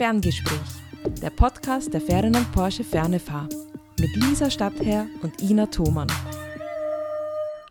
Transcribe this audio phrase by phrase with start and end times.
[0.00, 0.58] Ferngespräch,
[1.20, 3.46] der Podcast der Ferdinand Porsche Fernefahr
[3.98, 6.08] mit Lisa Stadtherr und Ina Thomann.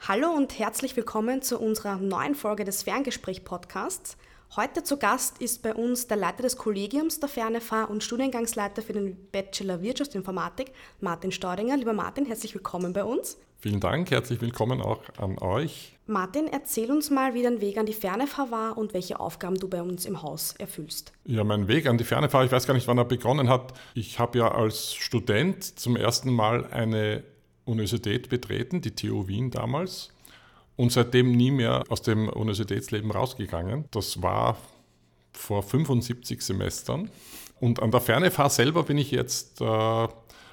[0.07, 4.15] Hallo und herzlich willkommen zu unserer neuen Folge des Ferngespräch-Podcasts.
[4.55, 8.93] Heute zu Gast ist bei uns der Leiter des Kollegiums der Fernefahr und Studiengangsleiter für
[8.93, 10.71] den Bachelor Wirtschaftsinformatik,
[11.01, 11.77] Martin Staudinger.
[11.77, 13.37] Lieber Martin, herzlich willkommen bei uns.
[13.61, 15.97] Vielen Dank, herzlich willkommen auch an euch.
[16.07, 19.67] Martin, erzähl uns mal, wie dein Weg an die Fernefahr war und welche Aufgaben du
[19.67, 21.11] bei uns im Haus erfüllst.
[21.25, 23.73] Ja, mein Weg an die Fernefahr, ich weiß gar nicht, wann er begonnen hat.
[23.95, 27.25] Ich habe ja als Student zum ersten Mal eine
[27.65, 30.13] Universität betreten, die TU Wien damals
[30.77, 33.83] und seitdem nie mehr aus dem Universitätsleben rausgegangen.
[33.91, 34.55] Das war
[35.33, 37.11] vor 75 Semestern.
[37.59, 40.07] Und an der Fernefahr selber bin ich jetzt, äh,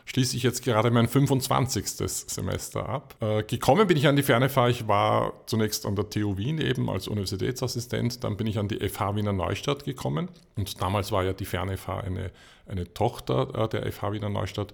[0.06, 1.86] schließe ich jetzt gerade mein 25.
[1.86, 3.14] Semester ab.
[3.20, 6.88] Äh, gekommen bin ich an die Fernefahr, ich war zunächst an der TU Wien eben
[6.88, 10.28] als Universitätsassistent, dann bin ich an die FH Wiener Neustadt gekommen.
[10.56, 12.30] Und damals war ja die Fernefahr eine,
[12.66, 14.72] eine Tochter äh, der FH Wiener Neustadt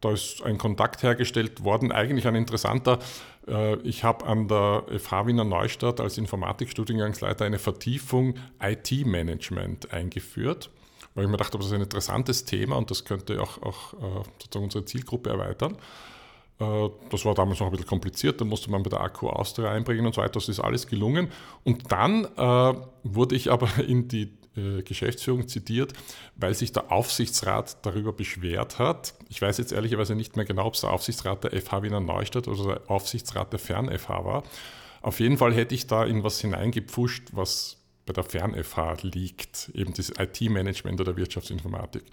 [0.00, 2.98] da ist ein Kontakt hergestellt worden, eigentlich ein interessanter.
[3.48, 10.70] Äh, ich habe an der FH Wiener Neustadt als Informatikstudiengangsleiter eine Vertiefung IT-Management eingeführt,
[11.16, 14.24] weil ich mir dachte, das ist ein interessantes Thema und das könnte auch, auch äh,
[14.38, 15.76] sozusagen unsere Zielgruppe erweitern.
[16.60, 19.72] Äh, das war damals noch ein bisschen kompliziert, da musste man bei der Akku Austria
[19.72, 20.34] einbringen und so weiter.
[20.34, 21.32] Das ist alles gelungen.
[21.64, 24.32] Und dann äh, wurde ich aber in die
[24.86, 25.92] Geschäftsführung zitiert,
[26.34, 29.12] weil sich der Aufsichtsrat darüber beschwert hat.
[29.28, 32.48] Ich weiß jetzt ehrlicherweise nicht mehr genau, ob es der Aufsichtsrat der FH Wiener Neustadt
[32.48, 34.44] oder der Aufsichtsrat der Fern-FH war.
[35.02, 39.92] Auf jeden Fall hätte ich da in was hineingepfuscht, was bei der Fern-FH liegt, eben
[39.92, 42.04] das IT-Management oder Wirtschaftsinformatik.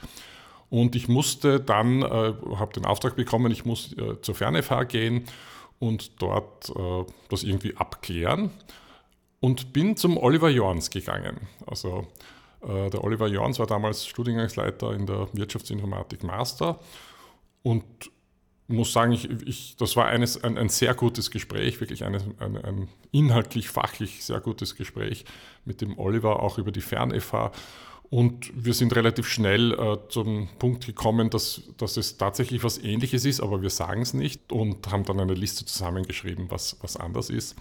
[0.69, 5.25] Und ich musste dann, äh, habe den Auftrag bekommen, ich muss äh, zur Fern-FH gehen
[5.79, 8.49] und dort äh, das irgendwie abklären
[9.39, 11.41] und bin zum Oliver Jorns gegangen.
[11.67, 12.07] Also
[12.61, 16.79] äh, der Oliver Jorns war damals Studiengangsleiter in der Wirtschaftsinformatik Master
[17.61, 17.83] und
[18.67, 22.57] muss sagen, ich, ich, das war eines, ein, ein, sehr gutes Gespräch, wirklich eine, ein,
[22.57, 25.25] ein inhaltlich, fachlich sehr gutes Gespräch
[25.65, 27.51] mit dem Oliver, auch über die Fern-FH.
[28.09, 33.25] Und wir sind relativ schnell äh, zum Punkt gekommen, dass, dass es tatsächlich was Ähnliches
[33.25, 37.31] ist, aber wir sagen es nicht und haben dann eine Liste zusammengeschrieben, was, was anders
[37.31, 37.55] ist.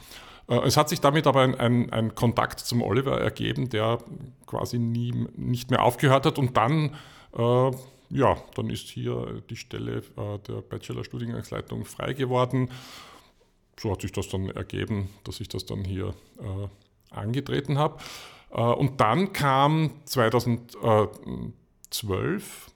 [0.48, 3.98] Äh, es hat sich damit aber ein, ein, ein, Kontakt zum Oliver ergeben, der
[4.46, 6.96] quasi nie, nicht mehr aufgehört hat und dann,
[7.36, 7.70] äh,
[8.12, 12.70] ja, dann ist hier die Stelle äh, der Bachelor-Studiengangsleitung frei geworden.
[13.80, 16.68] So hat sich das dann ergeben, dass ich das dann hier äh,
[17.10, 17.98] angetreten habe.
[18.50, 22.70] Äh, und dann kam 2012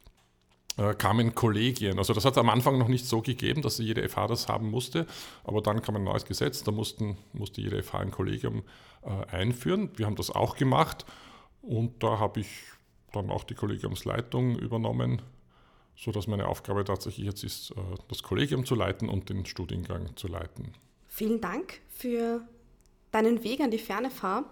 [0.78, 1.98] äh, kamen Kollegien.
[1.98, 4.70] Also das hat es am Anfang noch nicht so gegeben, dass jede FH das haben
[4.70, 5.06] musste,
[5.44, 8.62] aber dann kam ein neues Gesetz, da mussten, musste jede FH ein Kollegium
[9.02, 9.90] äh, einführen.
[9.96, 11.04] Wir haben das auch gemacht
[11.62, 12.48] und da habe ich
[13.16, 15.22] dann auch die Kollegiumsleitung übernommen,
[15.96, 17.74] sodass meine Aufgabe tatsächlich jetzt ist, äh,
[18.08, 20.72] das Kollegium zu leiten und den Studiengang zu leiten.
[21.08, 22.42] Vielen Dank für
[23.10, 24.44] deinen Weg an die ferne Fahr.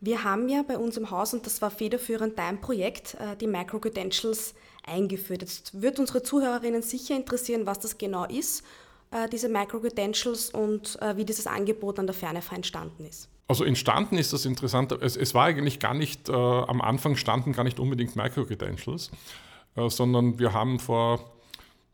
[0.00, 3.46] Wir haben ja bei uns im Haus, und das war federführend dein Projekt, äh, die
[3.46, 4.54] Micro-Credentials
[4.86, 5.42] eingeführt.
[5.42, 8.64] Jetzt wird unsere Zuhörerinnen sicher interessieren, was das genau ist,
[9.10, 13.28] äh, diese Micro-Credentials und wie dieses Angebot an der Fernefa entstanden ist.
[13.48, 14.92] Also entstanden ist das interessant.
[14.92, 19.10] Es, es war eigentlich gar nicht, äh, am Anfang standen gar nicht unbedingt Micro-Credentials,
[19.74, 21.32] äh, sondern wir haben vor,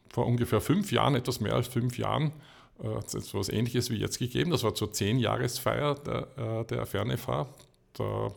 [0.09, 2.33] vor ungefähr fünf Jahren, etwas mehr als fünf Jahren,
[2.83, 4.51] äh, etwas Ähnliches wie jetzt gegeben.
[4.51, 7.47] Das war zur Zehn-Jahresfeier der, äh, der Fernefa.
[7.93, 8.33] Da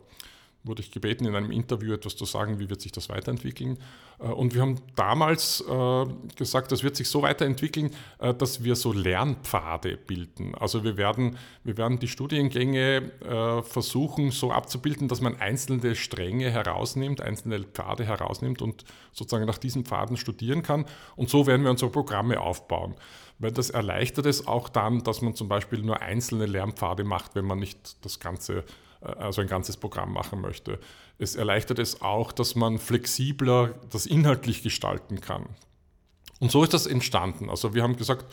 [0.64, 3.78] wurde ich gebeten, in einem Interview etwas zu sagen, wie wird sich das weiterentwickeln.
[4.18, 6.04] Äh, und wir haben damals äh,
[6.36, 10.54] gesagt, das wird sich so weiterentwickeln, äh, dass wir so Lernpfade bilden.
[10.54, 13.10] Also wir werden, wir werden die Studiengänge
[13.62, 19.84] versuchen so abzubilden, dass man einzelne Stränge herausnimmt, einzelne Pfade herausnimmt und sozusagen nach diesen
[19.84, 20.84] Pfaden studieren kann.
[21.16, 22.94] Und so werden wir unsere Programme aufbauen.
[23.38, 27.44] Weil das erleichtert es auch dann, dass man zum Beispiel nur einzelne Lernpfade macht, wenn
[27.44, 28.64] man nicht das Ganze
[29.00, 30.78] also ein ganzes Programm machen möchte.
[31.18, 35.46] Es erleichtert es auch, dass man flexibler das inhaltlich gestalten kann.
[36.40, 37.50] Und so ist das entstanden.
[37.50, 38.26] Also wir haben gesagt,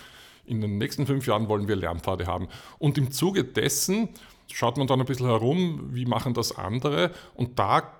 [0.45, 2.47] in den nächsten fünf Jahren wollen wir Lernpfade haben.
[2.77, 4.09] Und im Zuge dessen
[4.51, 7.11] schaut man dann ein bisschen herum, wie machen das andere.
[7.33, 7.91] Und da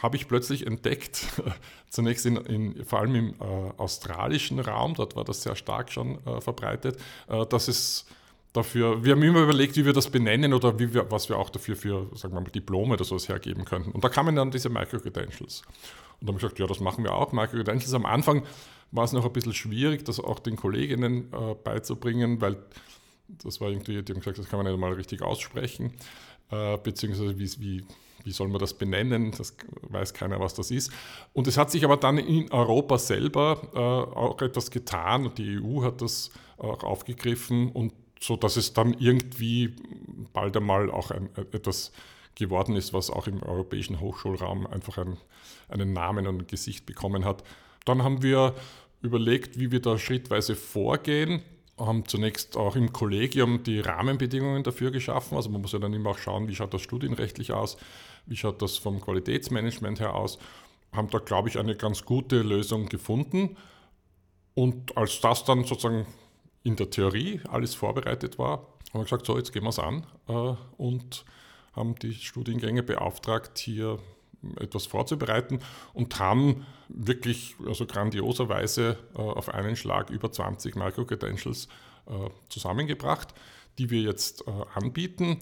[0.00, 1.26] habe ich plötzlich entdeckt,
[1.90, 3.44] zunächst in, in, vor allem im äh,
[3.76, 6.98] australischen Raum, dort war das sehr stark schon äh, verbreitet,
[7.28, 8.06] äh, dass es
[8.52, 11.50] dafür, wir haben immer überlegt, wie wir das benennen oder wie wir, was wir auch
[11.50, 13.92] dafür für, sagen wir mal, Diplome oder sowas hergeben könnten.
[13.92, 15.62] Und da kamen dann diese Micro-Credentials.
[16.20, 17.32] Und da habe ich gesagt, ja, das machen wir auch.
[17.32, 18.44] Micro-Credentials am Anfang
[18.90, 22.56] war es noch ein bisschen schwierig, das auch den Kolleginnen äh, beizubringen, weil
[23.28, 25.94] das war irgendwie, die haben gesagt, das kann man nicht mal richtig aussprechen,
[26.50, 27.84] äh, beziehungsweise wie, wie
[28.24, 29.32] wie soll man das benennen?
[29.36, 30.92] Das weiß keiner, was das ist.
[31.32, 35.60] Und es hat sich aber dann in Europa selber äh, auch etwas getan und die
[35.60, 39.74] EU hat das auch aufgegriffen und so, dass es dann irgendwie
[40.32, 41.92] bald einmal auch ein, etwas
[42.34, 45.18] geworden ist, was auch im europäischen Hochschulraum einfach ein,
[45.68, 47.42] einen Namen und ein Gesicht bekommen hat.
[47.84, 48.54] Dann haben wir
[49.02, 51.42] überlegt, wie wir da schrittweise vorgehen
[51.78, 55.36] haben zunächst auch im Kollegium die Rahmenbedingungen dafür geschaffen.
[55.36, 57.76] Also man muss ja dann immer auch schauen, wie schaut das studienrechtlich aus,
[58.26, 60.38] wie schaut das vom Qualitätsmanagement her aus.
[60.92, 63.56] Haben da, glaube ich, eine ganz gute Lösung gefunden.
[64.54, 66.06] Und als das dann sozusagen
[66.64, 70.06] in der Theorie alles vorbereitet war, haben wir gesagt, so, jetzt gehen wir es an
[70.28, 71.24] äh, und
[71.74, 73.98] haben die Studiengänge beauftragt, hier
[74.58, 75.60] etwas vorzubereiten
[75.94, 81.68] und haben wirklich also grandioserweise äh, auf einen Schlag über 20 Micro-Credentials
[82.06, 83.34] äh, zusammengebracht,
[83.78, 85.38] die wir jetzt äh, anbieten.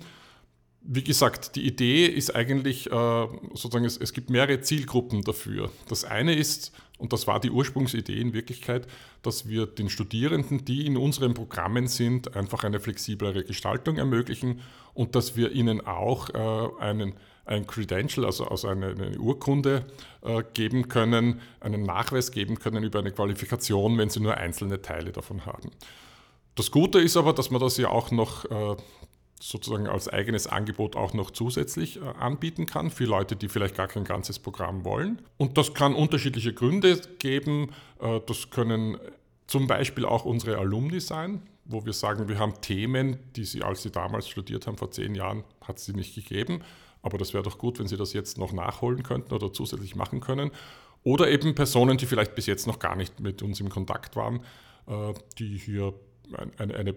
[0.82, 5.70] Wie gesagt, die Idee ist eigentlich äh, sozusagen, es, es gibt mehrere Zielgruppen dafür.
[5.88, 8.86] Das eine ist, und das war die Ursprungsidee in Wirklichkeit,
[9.22, 14.60] dass wir den Studierenden, die in unseren Programmen sind, einfach eine flexiblere Gestaltung ermöglichen
[14.94, 17.14] und dass wir ihnen auch äh, einen
[17.50, 19.84] ein Credential, also, also eine, eine Urkunde
[20.22, 25.10] äh, geben können, einen Nachweis geben können über eine Qualifikation, wenn sie nur einzelne Teile
[25.10, 25.70] davon haben.
[26.54, 28.44] Das Gute ist aber, dass man das ja auch noch
[29.40, 33.88] sozusagen als eigenes Angebot auch noch zusätzlich äh, anbieten kann für Leute, die vielleicht gar
[33.88, 35.22] kein ganzes Programm wollen.
[35.38, 37.70] Und das kann unterschiedliche Gründe geben.
[38.00, 38.98] Äh, das können
[39.46, 43.82] zum Beispiel auch unsere Alumni sein, wo wir sagen, wir haben Themen, die sie, als
[43.82, 46.62] sie damals studiert haben, vor zehn Jahren, hat es sie nicht gegeben.
[47.02, 50.20] Aber das wäre doch gut, wenn Sie das jetzt noch nachholen könnten oder zusätzlich machen
[50.20, 50.50] können.
[51.02, 54.40] Oder eben Personen, die vielleicht bis jetzt noch gar nicht mit uns im Kontakt waren,
[54.86, 55.94] äh, die hier
[56.58, 56.94] eine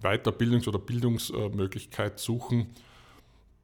[0.00, 2.68] Weiterbildungs- oder Bildungsmöglichkeit suchen,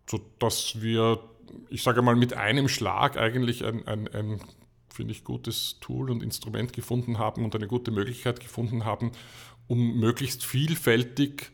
[0.08, 1.20] sodass wir,
[1.68, 4.40] ich sage mal, mit einem Schlag eigentlich ein, ein, ein
[4.92, 9.12] finde ich, gutes Tool und Instrument gefunden haben und eine gute Möglichkeit gefunden haben,
[9.68, 11.52] um möglichst vielfältig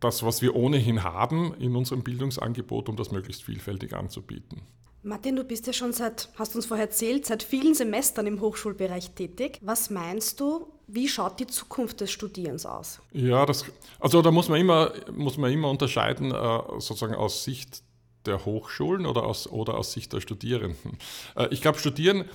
[0.00, 4.62] das, was wir ohnehin haben in unserem Bildungsangebot, um das möglichst vielfältig anzubieten.
[5.04, 9.12] Martin, du bist ja schon seit, hast uns vorher erzählt, seit vielen Semestern im Hochschulbereich
[9.12, 9.58] tätig.
[9.62, 13.00] Was meinst du, wie schaut die Zukunft des Studierens aus?
[13.12, 13.64] Ja, das,
[13.98, 17.82] also da muss man immer, muss man immer unterscheiden, äh, sozusagen aus Sicht
[18.26, 20.98] der Hochschulen oder aus, oder aus Sicht der Studierenden.
[21.36, 22.26] Äh, ich glaube, Studieren,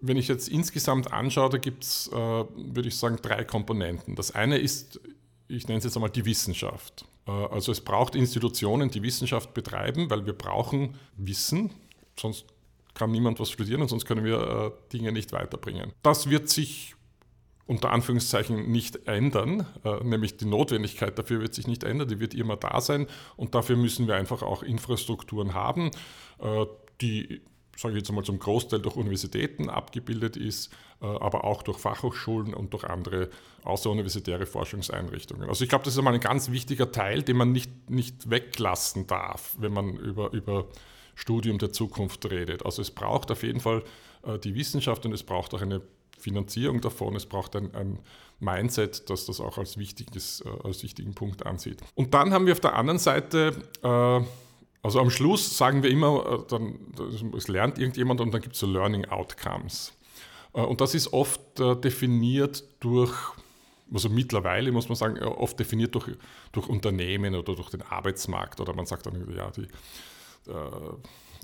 [0.00, 4.16] wenn ich jetzt insgesamt anschaue, da gibt es, äh, würde ich sagen, drei Komponenten.
[4.16, 5.00] Das eine ist
[5.48, 7.04] ich nenne es jetzt einmal die Wissenschaft.
[7.26, 11.70] Also es braucht Institutionen, die Wissenschaft betreiben, weil wir brauchen Wissen,
[12.18, 12.44] sonst
[12.92, 15.92] kann niemand was studieren und sonst können wir Dinge nicht weiterbringen.
[16.02, 16.93] Das wird sich
[17.66, 22.34] unter Anführungszeichen nicht ändern, äh, nämlich die Notwendigkeit dafür wird sich nicht ändern, die wird
[22.34, 23.06] immer da sein
[23.36, 25.90] und dafür müssen wir einfach auch Infrastrukturen haben,
[27.00, 27.40] die
[27.76, 32.54] sage ich jetzt einmal, zum Großteil durch Universitäten abgebildet ist, äh, aber auch durch Fachhochschulen
[32.54, 33.30] und durch andere
[33.64, 35.48] außeruniversitäre Forschungseinrichtungen.
[35.48, 39.06] Also ich glaube, das ist einmal ein ganz wichtiger Teil, den man nicht, nicht weglassen
[39.06, 40.66] darf, wenn man über, über
[41.14, 42.64] Studium der Zukunft redet.
[42.64, 43.82] Also es braucht auf jeden Fall
[44.22, 45.80] äh, die Wissenschaft und es braucht auch eine
[46.24, 47.98] Finanzierung davon, es braucht ein, ein
[48.40, 51.80] Mindset, das das auch als, wichtiges, äh, als wichtigen Punkt ansieht.
[51.94, 54.26] Und dann haben wir auf der anderen Seite äh,
[54.82, 56.78] also am Schluss sagen wir immer, äh, dann,
[57.36, 59.92] es lernt irgendjemand und dann gibt es so Learning Outcomes.
[60.52, 63.12] Und das ist oft definiert durch,
[63.92, 66.16] also mittlerweile muss man sagen, oft definiert durch,
[66.52, 68.60] durch Unternehmen oder durch den Arbeitsmarkt.
[68.60, 69.66] Oder man sagt dann, ja, die,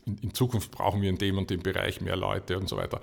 [0.06, 3.00] in, Zukunft brauchen wir in dem und dem Bereich mehr Leute und so weiter.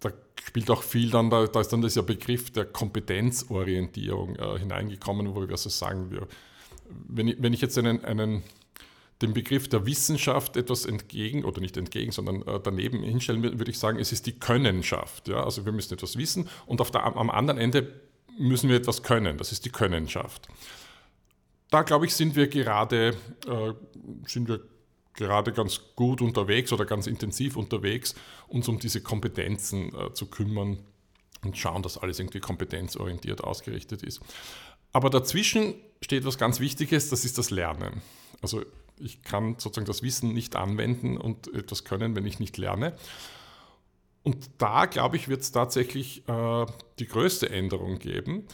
[0.00, 0.12] Da
[0.42, 5.40] spielt auch viel dann, da, da ist dann dieser Begriff der Kompetenzorientierung äh, hineingekommen, wo
[5.40, 6.26] wir also sagen, wir,
[7.08, 8.42] wenn, ich, wenn ich jetzt einen, einen
[9.22, 13.78] dem Begriff der Wissenschaft etwas entgegen, oder nicht entgegen, sondern äh, daneben hinstellen, würde ich
[13.78, 15.28] sagen, es ist die Könnenschaft.
[15.28, 15.42] Ja?
[15.42, 18.00] Also wir müssen etwas wissen und auf der, am anderen Ende
[18.38, 19.38] müssen wir etwas können.
[19.38, 20.48] Das ist die Könnenschaft.
[21.70, 23.72] Da, glaube ich, sind wir gerade, äh,
[24.26, 24.60] sind wir
[25.16, 28.14] gerade ganz gut unterwegs oder ganz intensiv unterwegs,
[28.48, 30.78] uns um diese Kompetenzen äh, zu kümmern
[31.44, 34.20] und schauen, dass alles irgendwie kompetenzorientiert ausgerichtet ist.
[34.92, 38.02] Aber dazwischen steht was ganz Wichtiges, das ist das Lernen.
[38.40, 38.62] Also
[38.98, 42.94] ich kann sozusagen das Wissen nicht anwenden und etwas können, wenn ich nicht lerne.
[44.22, 46.66] Und da, glaube ich, wird es tatsächlich äh,
[46.98, 48.46] die größte Änderung geben,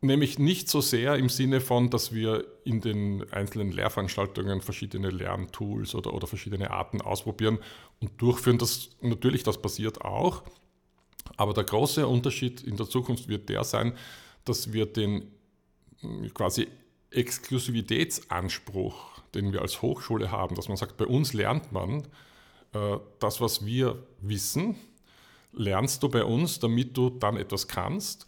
[0.00, 5.94] nämlich nicht so sehr im Sinne von, dass wir in den einzelnen Lehrveranstaltungen verschiedene Lerntools
[5.94, 7.58] oder, oder verschiedene Arten ausprobieren
[8.00, 8.58] und durchführen.
[8.58, 10.42] Das, natürlich, das passiert auch.
[11.36, 13.94] Aber der große Unterschied in der Zukunft wird der sein,
[14.44, 15.32] dass wir den
[16.32, 16.68] quasi
[17.10, 22.04] Exklusivitätsanspruch den wir als Hochschule haben, dass man sagt, bei uns lernt man
[22.72, 24.76] äh, das, was wir wissen,
[25.52, 28.26] lernst du bei uns, damit du dann etwas kannst,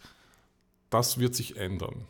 [0.91, 2.05] das wird sich ändern.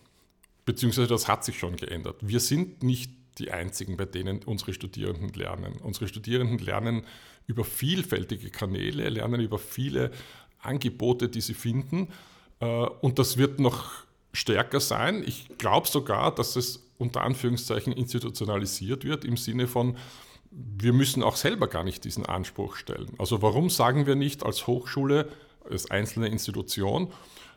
[0.66, 2.18] Beziehungsweise das hat sich schon geändert.
[2.22, 5.78] Wir sind nicht die einzigen, bei denen unsere Studierenden lernen.
[5.82, 7.06] Unsere Studierenden lernen
[7.48, 10.12] über vielfältige Kanäle, lernen über viele
[10.60, 12.10] Angebote, die sie finden.
[12.60, 15.24] Äh, und das wird noch stärker sein.
[15.26, 19.98] Ich glaube sogar, dass es unter Anführungszeichen institutionalisiert wird im Sinne von,
[20.52, 23.14] wir müssen auch selber gar nicht diesen Anspruch stellen.
[23.18, 25.30] Also warum sagen wir nicht als Hochschule,
[25.70, 27.12] als einzelne Institution,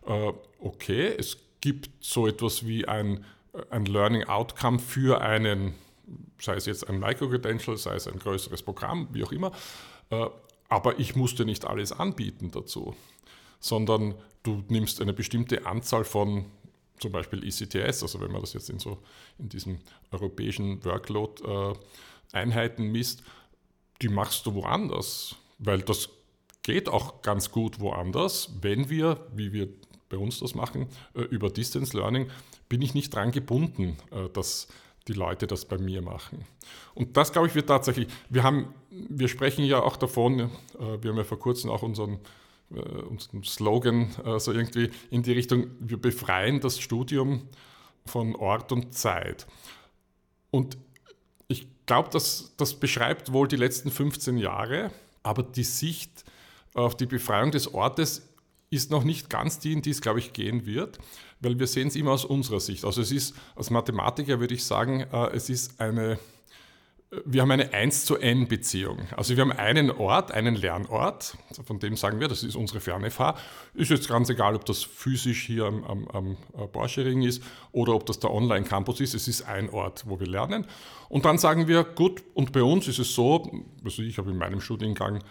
[0.07, 3.25] okay, es gibt so etwas wie ein,
[3.71, 5.75] ein Learning Outcome für einen,
[6.39, 9.53] sei es jetzt ein Micro-Credential, sei es ein größeres Programm, wie auch immer,
[10.11, 10.27] äh,
[10.69, 12.95] aber ich musste nicht alles anbieten dazu,
[13.61, 16.47] sondern du nimmst eine bestimmte Anzahl von
[16.99, 18.99] zum Beispiel ECTS, also wenn man das jetzt in so
[19.39, 19.79] in diesem
[20.11, 23.23] europäischen Workload-Einheiten äh, misst,
[24.03, 26.09] die machst du woanders, weil das
[26.63, 29.69] geht auch ganz gut woanders, wenn wir, wie wir
[30.15, 32.29] bei uns das machen, äh, über Distance Learning,
[32.69, 34.69] bin ich nicht dran gebunden, äh, dass
[35.09, 36.47] die Leute das bei mir machen.
[36.95, 40.49] Und das, glaube ich, wird tatsächlich, wir haben, wir sprechen ja auch davon, äh,
[41.03, 42.19] wir haben ja vor kurzem auch unseren,
[43.11, 47.43] unseren Slogan so irgendwie in die Richtung, wir befreien das Studium
[48.07, 49.47] von Ort und Zeit.
[50.51, 50.79] Und
[51.47, 54.91] ich glaube, das, das beschreibt wohl die letzten 15 Jahre,
[55.23, 56.25] aber die Sicht
[56.73, 58.34] auf die Befreiung des Ortes
[58.75, 60.99] ist noch nicht ganz die, in die es, glaube ich, gehen wird,
[61.41, 62.85] weil wir sehen es immer aus unserer Sicht.
[62.85, 66.19] Also es ist, als Mathematiker würde ich sagen, äh, es ist eine,
[67.25, 68.99] wir haben eine 1 zu n Beziehung.
[69.17, 73.37] Also wir haben einen Ort, einen Lernort, von dem sagen wir, das ist unsere FernFH.
[73.75, 76.37] Ist jetzt ganz egal, ob das physisch hier am, am, am
[76.73, 79.15] Borschering ist oder ob das der Online-Campus ist.
[79.15, 80.67] Es ist ein Ort, wo wir lernen.
[81.09, 84.39] Und dann sagen wir, gut, und bei uns ist es so, also ich habe in
[84.39, 85.23] meinem Studiengang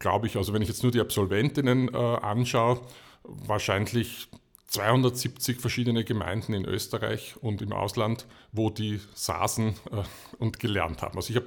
[0.00, 2.80] glaube ich, also wenn ich jetzt nur die Absolventinnen äh, anschaue,
[3.22, 4.28] wahrscheinlich
[4.66, 10.02] 270 verschiedene Gemeinden in Österreich und im Ausland, wo die saßen äh,
[10.38, 11.16] und gelernt haben.
[11.16, 11.46] Also ich habe,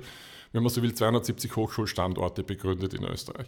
[0.53, 3.47] wenn man so will, 270 Hochschulstandorte begründet in Österreich.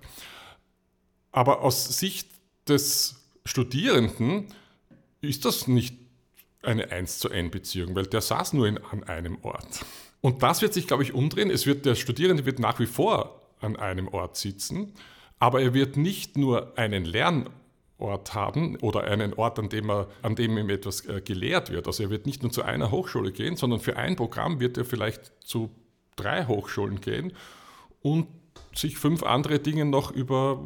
[1.32, 2.30] Aber aus Sicht
[2.68, 4.48] des Studierenden
[5.22, 5.96] ist das nicht
[6.64, 9.86] eine 1 zu N Beziehung, weil der saß nur in, an einem Ort.
[10.22, 11.52] Und das wird sich, glaube ich, umdrehen.
[11.52, 14.94] Es wird, der Studierende wird nach wie vor an einem Ort sitzen,
[15.40, 20.36] aber er wird nicht nur einen Lernort haben oder einen Ort, an dem, er, an
[20.36, 21.88] dem ihm etwas äh, gelehrt wird.
[21.88, 24.86] Also er wird nicht nur zu einer Hochschule gehen, sondern für ein Programm wird er
[24.86, 25.70] vielleicht zu
[26.16, 27.34] drei Hochschulen gehen
[28.02, 28.28] und
[28.74, 30.64] sich fünf andere Dinge noch über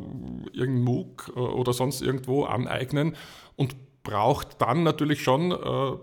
[0.52, 3.16] irgendeinen MOOC äh, oder sonst irgendwo aneignen
[3.56, 5.98] und braucht dann natürlich schon äh,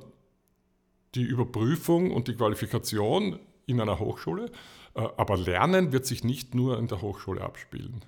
[1.14, 4.50] die Überprüfung und die Qualifikation in einer Hochschule.
[4.96, 8.02] Äh, aber Lernen wird sich nicht nur in der Hochschule abspielen.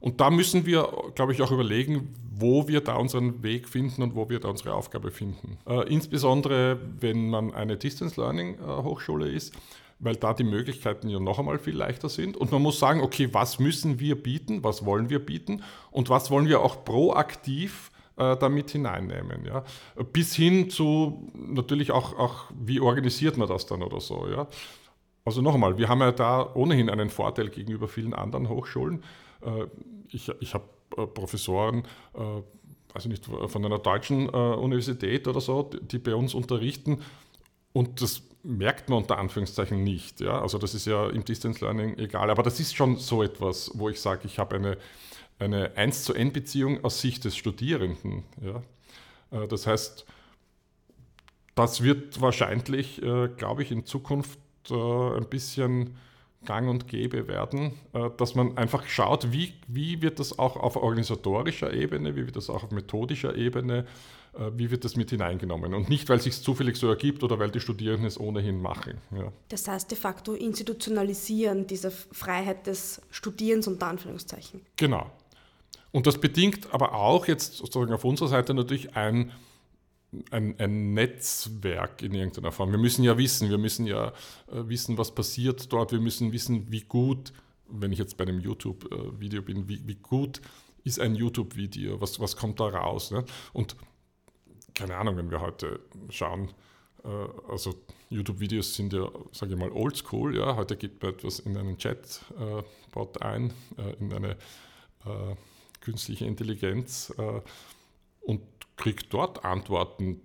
[0.00, 4.14] Und da müssen wir, glaube ich, auch überlegen, wo wir da unseren Weg finden und
[4.14, 5.58] wo wir da unsere Aufgabe finden.
[5.66, 9.54] Äh, insbesondere, wenn man eine Distance Learning äh, Hochschule ist,
[9.98, 12.34] weil da die Möglichkeiten ja noch einmal viel leichter sind.
[12.38, 16.30] Und man muss sagen, okay, was müssen wir bieten, was wollen wir bieten und was
[16.30, 19.46] wollen wir auch proaktiv damit hineinnehmen.
[19.46, 19.64] Ja?
[20.12, 24.28] Bis hin zu natürlich auch, auch, wie organisiert man das dann oder so.
[24.28, 24.46] Ja?
[25.24, 29.04] Also noch einmal, wir haben ja da ohnehin einen Vorteil gegenüber vielen anderen Hochschulen.
[29.42, 29.66] Äh,
[30.08, 30.64] ich, ich habe
[30.96, 31.84] äh, Professoren,
[32.92, 36.98] also nicht von einer deutschen Universität oder so, die bei uns unterrichten
[37.72, 40.20] und das merkt man unter Anführungszeichen nicht.
[40.20, 40.40] Ja?
[40.40, 43.88] Also das ist ja im Distance Learning egal, aber das ist schon so etwas, wo
[43.88, 44.78] ich sage, ich habe eine,
[45.38, 48.24] eine 1 zu N Beziehung aus Sicht des Studierenden.
[48.42, 49.46] Ja?
[49.46, 50.04] Das heißt,
[51.54, 53.00] das wird wahrscheinlich,
[53.36, 55.96] glaube ich, in Zukunft äh, ein bisschen
[56.44, 60.76] gang und gäbe werden, äh, dass man einfach schaut, wie, wie wird das auch auf
[60.76, 63.86] organisatorischer Ebene, wie wird das auch auf methodischer Ebene,
[64.32, 65.74] äh, wie wird das mit hineingenommen.
[65.74, 68.98] Und nicht, weil es sich zufällig so ergibt oder weil die Studierenden es ohnehin machen.
[69.10, 69.32] Ja.
[69.48, 74.62] Das heißt de facto institutionalisieren diese Freiheit des Studierens unter Anführungszeichen.
[74.76, 75.10] Genau.
[75.92, 79.32] Und das bedingt aber auch jetzt sozusagen auf unserer Seite natürlich ein
[80.30, 82.72] ein, ein, Netzwerk in irgendeiner Form.
[82.72, 84.08] Wir müssen ja wissen, wir müssen ja
[84.48, 85.92] äh, wissen, was passiert dort.
[85.92, 87.32] Wir müssen wissen, wie gut,
[87.68, 90.40] wenn ich jetzt bei einem YouTube-Video bin, wie, wie, gut
[90.82, 93.12] ist ein YouTube-Video, was, was kommt da raus.
[93.12, 93.24] Ne?
[93.52, 93.76] Und
[94.74, 96.50] keine Ahnung, wenn wir heute schauen,
[97.04, 97.08] äh,
[97.48, 97.74] also
[98.08, 100.36] YouTube-Videos sind ja, sage ich mal, oldschool.
[100.36, 100.56] Ja?
[100.56, 103.52] Heute gibt man etwas in einen Chat-Bot äh, ein,
[104.00, 104.36] in eine
[105.80, 107.12] künstliche Intelligenz
[108.20, 108.42] und
[108.80, 110.20] kriege dort Antworten,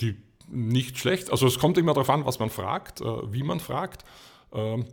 [0.00, 0.16] die
[0.48, 1.30] nicht schlecht.
[1.30, 4.04] Also es kommt immer darauf an, was man fragt, äh, wie man fragt.
[4.52, 4.86] Ähm,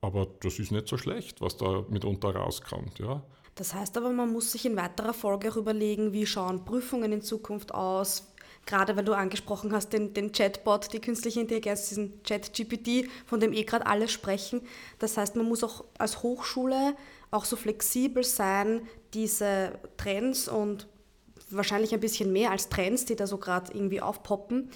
[0.00, 2.98] aber das ist nicht so schlecht, was da mitunter rauskommt.
[2.98, 3.22] Ja.
[3.54, 7.22] Das heißt aber, man muss sich in weiterer Folge auch überlegen, wie schauen Prüfungen in
[7.22, 8.32] Zukunft aus,
[8.64, 13.52] gerade weil du angesprochen hast, den, den Chatbot, die künstliche Intelligenz, diesen Chat-GPT, von dem
[13.52, 14.62] eh gerade alle sprechen.
[14.98, 16.96] Das heißt, man muss auch als Hochschule
[17.30, 20.88] auch so flexibel sein, diese Trends und
[21.50, 24.70] wahrscheinlich ein bisschen mehr als Trends, die da so gerade irgendwie aufpoppen,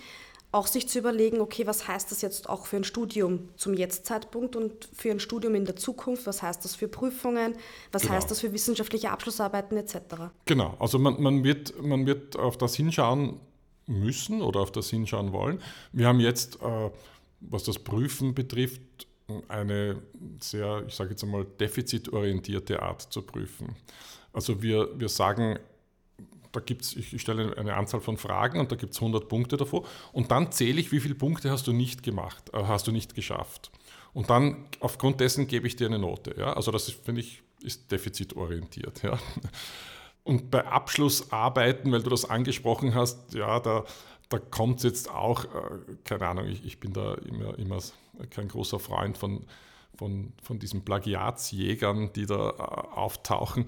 [0.54, 4.54] auch sich zu überlegen, okay, was heißt das jetzt auch für ein Studium zum Jetzt-Zeitpunkt
[4.54, 7.54] und für ein Studium in der Zukunft, was heißt das für Prüfungen,
[7.90, 8.14] was genau.
[8.14, 9.96] heißt das für wissenschaftliche Abschlussarbeiten etc.
[10.44, 13.40] Genau, also man, man, wird, man wird auf das hinschauen
[13.86, 15.60] müssen oder auf das hinschauen wollen.
[15.92, 16.90] Wir haben jetzt, äh,
[17.40, 18.80] was das Prüfen betrifft,
[19.48, 20.02] eine
[20.40, 23.74] sehr, ich sage jetzt einmal, defizitorientierte Art zu prüfen.
[24.32, 25.58] Also wir, wir sagen,
[26.54, 29.84] da gibt's, ich stelle eine Anzahl von Fragen und da gibt es 100 Punkte davor
[30.12, 33.14] und dann zähle ich, wie viele Punkte hast du nicht gemacht, äh, hast du nicht
[33.14, 33.70] geschafft.
[34.12, 36.36] Und dann aufgrund dessen gebe ich dir eine Note.
[36.38, 36.52] Ja?
[36.52, 39.02] Also das finde ich, ist defizitorientiert.
[39.02, 39.18] Ja?
[40.22, 43.84] Und bei Abschlussarbeiten, weil du das angesprochen hast, ja, da,
[44.28, 45.48] da kommt es jetzt auch, äh,
[46.04, 47.78] keine Ahnung, ich, ich bin da immer, immer
[48.30, 49.44] kein großer Freund von,
[49.96, 52.52] von, von diesen Plagiatsjägern, die da äh,
[52.96, 53.66] auftauchen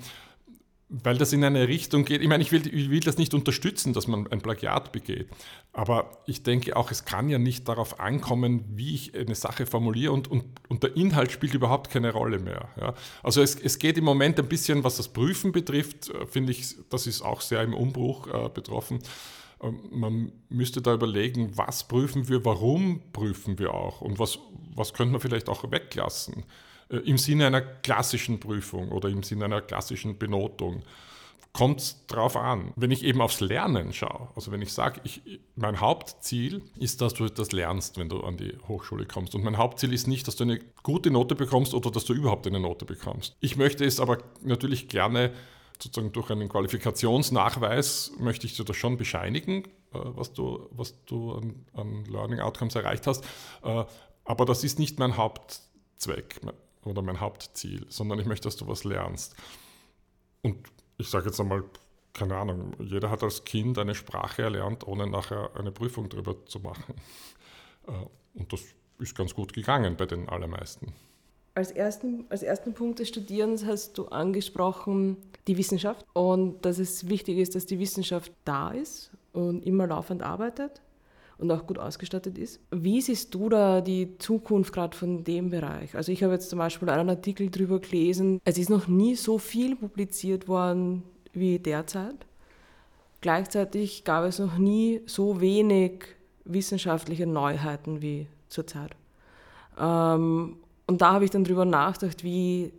[0.88, 2.23] weil das in eine Richtung geht.
[2.23, 5.28] Ich meine, ich will, ich will das nicht unterstützen, dass man ein Plagiat begeht.
[5.73, 10.12] Aber ich denke auch, es kann ja nicht darauf ankommen, wie ich eine Sache formuliere
[10.12, 12.69] und, und, und der Inhalt spielt überhaupt keine Rolle mehr.
[12.81, 12.95] Ja.
[13.23, 16.76] Also es, es geht im Moment ein bisschen, was das Prüfen betrifft, äh, finde ich,
[16.88, 19.00] das ist auch sehr im Umbruch äh, betroffen.
[19.61, 24.38] Ähm, man müsste da überlegen, was prüfen wir, warum prüfen wir auch und was,
[24.75, 26.45] was könnte man vielleicht auch weglassen.
[26.88, 30.83] Äh, im Sinne einer klassischen Prüfung oder im Sinne einer klassischen Benotung.
[31.52, 32.73] Kommt es darauf an.
[32.76, 35.00] Wenn ich eben aufs Lernen schaue, also wenn ich sage,
[35.55, 39.35] mein Hauptziel ist, dass du etwas lernst, wenn du an die Hochschule kommst.
[39.35, 42.47] Und mein Hauptziel ist nicht, dass du eine gute Note bekommst oder dass du überhaupt
[42.47, 43.37] eine Note bekommst.
[43.40, 45.33] Ich möchte es aber natürlich gerne
[45.83, 51.33] sozusagen durch einen Qualifikationsnachweis möchte ich dir das schon bescheinigen, äh, was du, was du
[51.33, 53.25] an, an Learning Outcomes erreicht hast.
[53.62, 53.85] Äh,
[54.25, 56.42] aber das ist nicht mein Hauptzweck
[56.87, 59.35] oder mein Hauptziel, sondern ich möchte, dass du was lernst.
[60.42, 60.59] Und
[60.99, 61.64] ich sage jetzt einmal,
[62.12, 66.61] keine Ahnung, jeder hat als Kind eine Sprache erlernt, ohne nachher eine Prüfung darüber zu
[66.61, 66.94] machen.
[67.87, 68.62] Äh, und das
[68.99, 70.92] ist ganz gut gegangen bei den allermeisten.
[71.55, 77.09] Als ersten, als ersten Punkt des Studierens hast du angesprochen die Wissenschaft und dass es
[77.09, 80.83] wichtig ist, dass die Wissenschaft da ist und immer laufend arbeitet
[81.38, 82.61] und auch gut ausgestattet ist.
[82.70, 85.94] Wie siehst du da die Zukunft gerade von dem Bereich?
[85.94, 89.38] Also ich habe jetzt zum Beispiel einen Artikel darüber gelesen, es ist noch nie so
[89.38, 92.27] viel publiziert worden wie derzeit.
[93.20, 96.05] Gleichzeitig gab es noch nie so wenig
[96.44, 98.92] wissenschaftliche Neuheiten wie zurzeit.
[99.79, 102.72] Ähm, und da habe ich dann darüber nachgedacht, wie,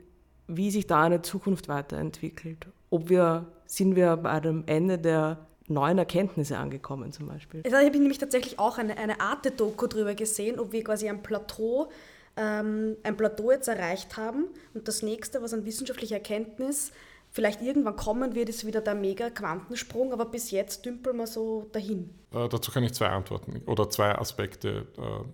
[0.48, 2.68] wie sich da eine Zukunft weiterentwickelt.
[2.90, 7.62] Ob wir, sind wir bei einem Ende der neuen Erkenntnisse angekommen zum Beispiel.
[7.64, 11.22] Da habe ich nämlich tatsächlich auch eine, eine Arte-Doku drüber gesehen, ob wir quasi ein
[11.22, 11.90] Plateau,
[12.38, 16.92] ähm, ein Plateau jetzt erreicht haben und das nächste, was an wissenschaftlicher Erkenntnis
[17.32, 22.10] vielleicht irgendwann kommen wird, ist wieder der Mega-Quantensprung, aber bis jetzt dümpeln wir so dahin.
[22.34, 25.26] Äh, dazu kann ich zwei Antworten oder zwei Aspekte äh,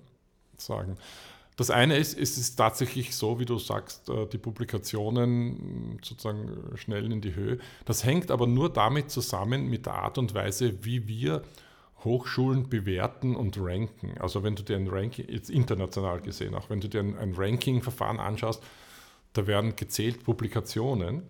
[0.58, 0.98] sagen.
[1.56, 7.12] Das eine ist, es ist tatsächlich so, wie du sagst, äh, die Publikationen sozusagen schnell
[7.12, 7.60] in die Höhe.
[7.86, 11.44] Das hängt aber nur damit zusammen mit der Art und Weise, wie wir
[12.04, 14.16] Hochschulen bewerten und ranken.
[14.20, 17.34] Also wenn du dir ein Ranking, jetzt international gesehen auch, wenn du dir ein, ein
[17.36, 18.62] Ranking-Verfahren anschaust,
[19.34, 21.24] da werden gezählt Publikationen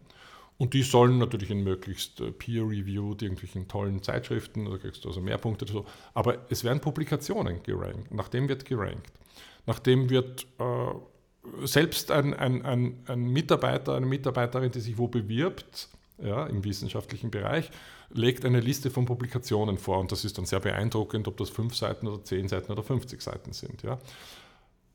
[0.57, 5.21] und die sollen natürlich in möglichst äh, peer-reviewed, irgendwelchen tollen Zeitschriften, da kriegst du also
[5.21, 5.86] mehr Punkte, so.
[6.13, 9.12] aber es werden Publikationen gerankt, nach dem wird gerankt.
[9.65, 15.89] Nachdem wird äh, selbst ein, ein, ein, ein, Mitarbeiter, eine Mitarbeiterin, die sich wo bewirbt,
[16.21, 17.69] ja, im wissenschaftlichen Bereich,
[18.12, 19.99] legt eine Liste von Publikationen vor.
[19.99, 23.21] Und das ist dann sehr beeindruckend, ob das fünf Seiten oder zehn Seiten oder 50
[23.21, 23.82] Seiten sind.
[23.84, 23.99] Ja.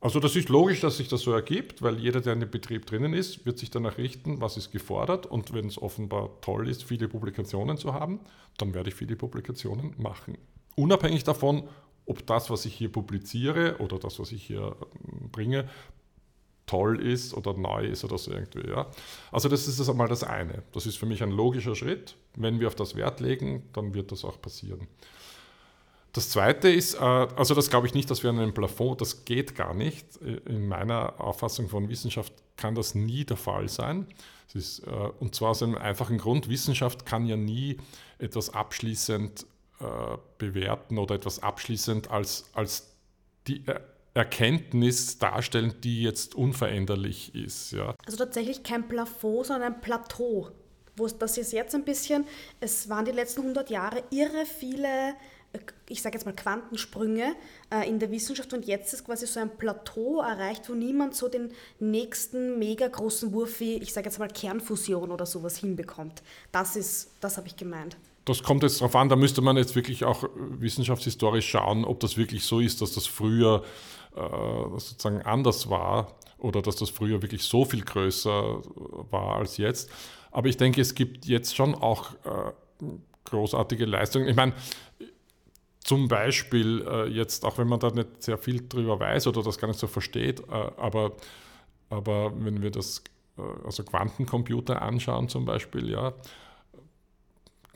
[0.00, 2.86] Also das ist logisch, dass sich das so ergibt, weil jeder, der in dem Betrieb
[2.86, 5.26] drinnen ist, wird sich danach richten, was ist gefordert.
[5.26, 8.20] Und wenn es offenbar toll ist, viele Publikationen zu haben,
[8.58, 10.38] dann werde ich viele Publikationen machen.
[10.76, 11.64] Unabhängig davon,
[12.08, 15.68] ob das, was ich hier publiziere oder das, was ich hier ähm, bringe,
[16.66, 18.68] toll ist oder neu ist oder so irgendwie.
[18.68, 18.86] Ja.
[19.32, 20.62] Also das ist das einmal das eine.
[20.72, 22.16] Das ist für mich ein logischer Schritt.
[22.36, 24.86] Wenn wir auf das Wert legen, dann wird das auch passieren.
[26.12, 29.24] Das zweite ist, äh, also das glaube ich nicht, dass wir an einem Plafond, das
[29.24, 30.16] geht gar nicht.
[30.16, 34.06] In meiner Auffassung von Wissenschaft kann das nie der Fall sein.
[34.54, 34.90] Ist, äh,
[35.20, 37.76] und zwar aus einem einfachen Grund, Wissenschaft kann ja nie
[38.18, 39.46] etwas abschließend
[40.38, 42.96] bewerten oder etwas abschließend als, als
[43.46, 43.64] die
[44.14, 47.72] Erkenntnis darstellen, die jetzt unveränderlich ist.
[47.72, 47.94] Ja.
[48.04, 50.50] Also tatsächlich kein Plafond, sondern ein Plateau.
[50.96, 52.26] Wo das ist jetzt ein bisschen,
[52.58, 55.14] es waren die letzten 100 Jahre irre viele
[55.88, 57.34] ich sage jetzt mal Quantensprünge
[57.70, 61.28] äh, in der Wissenschaft und jetzt ist quasi so ein Plateau erreicht, wo niemand so
[61.28, 66.22] den nächsten mega großen Wurf wie, ich sage jetzt mal Kernfusion oder sowas hinbekommt.
[66.52, 67.96] Das ist, das habe ich gemeint.
[68.28, 72.18] Das kommt jetzt darauf an, da müsste man jetzt wirklich auch wissenschaftshistorisch schauen, ob das
[72.18, 73.62] wirklich so ist, dass das früher
[74.14, 74.20] äh,
[74.78, 78.60] sozusagen anders war oder dass das früher wirklich so viel größer
[79.10, 79.90] war als jetzt.
[80.30, 82.52] Aber ich denke, es gibt jetzt schon auch äh,
[83.24, 84.28] großartige Leistungen.
[84.28, 84.52] Ich meine,
[85.80, 89.56] zum Beispiel äh, jetzt, auch wenn man da nicht sehr viel drüber weiß oder das
[89.56, 91.12] gar nicht so versteht, äh, aber,
[91.88, 93.02] aber wenn wir das,
[93.38, 96.12] äh, also Quantencomputer anschauen zum Beispiel, ja,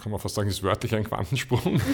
[0.03, 1.81] kann man fast sagen, ist wörtlich ein Quantensprung.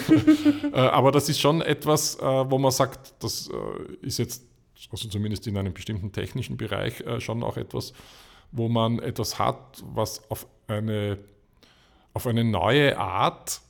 [0.71, 4.43] Äh, aber das ist schon etwas, äh, wo man sagt, das äh, ist jetzt,
[4.91, 7.93] also zumindest in einem bestimmten technischen Bereich, schon auch etwas,
[8.51, 11.17] wo man etwas hat, was auf eine,
[12.13, 13.61] auf eine neue Art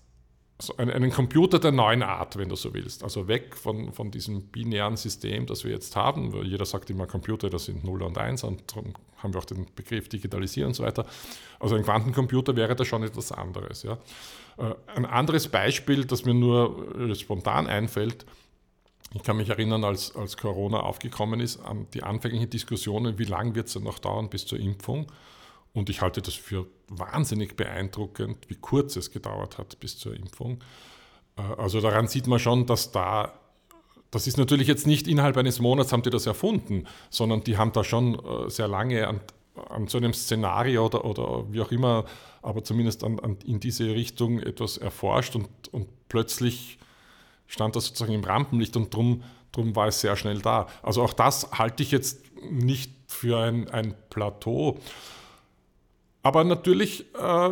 [0.60, 3.04] also einen Computer der neuen Art, wenn du so willst.
[3.04, 6.34] Also weg von, von diesem binären System, das wir jetzt haben.
[6.44, 9.68] Jeder sagt immer, Computer, das sind 0 und 1 und darum haben wir auch den
[9.74, 11.06] Begriff Digitalisieren und so weiter.
[11.62, 13.84] Also ein Quantencomputer wäre da schon etwas anderes.
[13.84, 14.00] Ja.
[14.58, 18.26] Äh, ein anderes Beispiel, das mir nur spontan einfällt,
[19.14, 23.56] ich kann mich erinnern, als, als Corona aufgekommen ist, an die anfänglichen Diskussionen, wie lange
[23.56, 25.08] wird es denn noch dauern bis zur Impfung.
[25.74, 30.64] Und ich halte das für wahnsinnig beeindruckend, wie kurz es gedauert hat bis zur Impfung.
[31.38, 33.34] Äh, also daran sieht man schon, dass da,
[34.12, 37.72] das ist natürlich jetzt nicht innerhalb eines Monats haben die das erfunden, sondern die haben
[37.72, 39.22] da schon äh, sehr lange an,
[39.70, 42.06] an so einem Szenario oder, oder wie auch immer,
[42.42, 46.80] aber zumindest an, an, in diese Richtung etwas erforscht und, und plötzlich
[47.48, 50.68] stand das sozusagen im Rampenlicht und drum, drum war es sehr schnell da.
[50.82, 54.80] Also auch das halte ich jetzt nicht für ein, ein Plateau.
[56.24, 57.50] Aber natürlich, äh,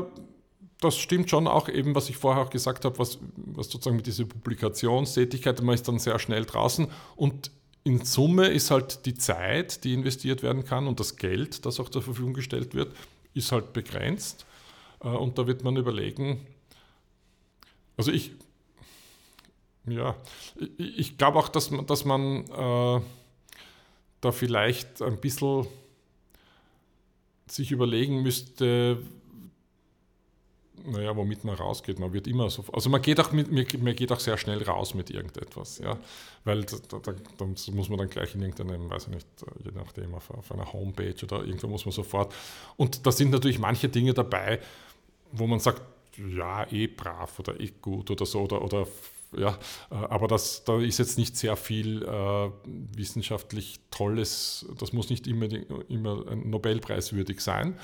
[0.79, 4.07] das stimmt schon auch eben, was ich vorher auch gesagt habe, was, was sozusagen mit
[4.07, 7.51] dieser Publikationstätigkeit, man ist dann sehr schnell draußen und
[7.83, 11.87] in Summe ist halt die Zeit, die investiert werden kann und das Geld, das auch
[11.87, 12.93] zur Verfügung gestellt wird,
[13.33, 14.45] ist halt begrenzt.
[15.01, 16.45] Äh, und da wird man überlegen,
[17.95, 18.31] also ich,
[19.85, 20.15] ja,
[20.77, 23.01] ich, ich glaube auch, dass man, dass man äh,
[24.21, 25.65] da vielleicht ein bisschen
[27.51, 28.99] sich überlegen müsste,
[30.85, 31.99] naja, womit man rausgeht.
[31.99, 34.93] Man wird immer so, also man geht auch, mit, man geht auch sehr schnell raus
[34.93, 35.97] mit irgendetwas, ja,
[36.43, 39.27] weil da, da, da muss man dann gleich in irgendeinem, weiß ich nicht,
[39.63, 42.33] je nachdem, auf, auf einer Homepage oder irgendwo muss man sofort.
[42.77, 44.59] Und da sind natürlich manche Dinge dabei,
[45.31, 45.81] wo man sagt,
[46.17, 48.87] ja, eh brav oder eh gut oder so oder, oder
[49.35, 49.57] ja,
[49.91, 52.49] äh, aber das, da ist jetzt nicht sehr viel äh,
[52.95, 55.47] wissenschaftlich Tolles, das muss nicht immer,
[55.89, 57.77] immer Nobelpreiswürdig sein.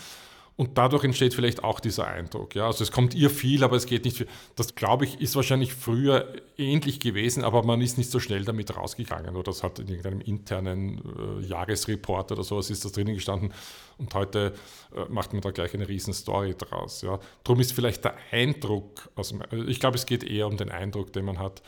[0.55, 2.53] Und dadurch entsteht vielleicht auch dieser Eindruck.
[2.53, 2.67] Ja?
[2.67, 4.27] Also es kommt ihr viel, aber es geht nicht viel.
[4.55, 8.75] Das, glaube ich, ist wahrscheinlich früher ähnlich gewesen, aber man ist nicht so schnell damit
[8.75, 9.35] rausgegangen.
[9.35, 11.01] Oder es hat in irgendeinem internen
[11.41, 13.51] äh, Jahresreport oder sowas ist das drinnen gestanden.
[13.97, 14.53] Und heute
[14.95, 17.01] äh, macht man da gleich eine riesen Story draus.
[17.01, 17.19] Ja?
[17.43, 21.25] Darum ist vielleicht der Eindruck, also ich glaube, es geht eher um den Eindruck, den
[21.25, 21.63] man hat,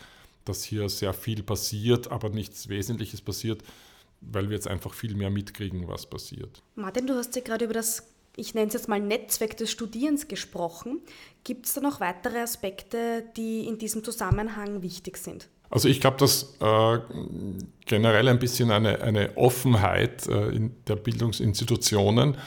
[0.46, 3.64] dass hier sehr viel passiert, aber nichts Wesentliches passiert,
[4.22, 6.62] weil wir jetzt einfach viel mehr mitkriegen, was passiert.
[6.76, 10.28] Martin, du hast ja gerade über das ich nenne es jetzt mal Netzwerk des Studierens
[10.28, 11.02] gesprochen.
[11.44, 15.48] Gibt es da noch weitere Aspekte, die in diesem Zusammenhang wichtig sind?
[15.70, 17.00] Also ich glaube, dass äh,
[17.86, 22.38] generell ein bisschen eine, eine Offenheit äh, in der Bildungsinstitutionen